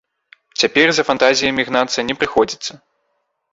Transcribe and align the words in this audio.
Цяпер 0.63 0.87
за 0.99 1.03
фантазіямі 1.09 1.67
гнацца 1.69 2.07
не 2.11 2.19
прыходзіцца. 2.21 2.71